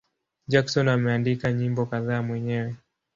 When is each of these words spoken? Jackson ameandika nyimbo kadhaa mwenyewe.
Jackson 0.47 0.87
ameandika 0.87 1.51
nyimbo 1.53 1.85
kadhaa 1.85 2.21
mwenyewe. 2.21 2.75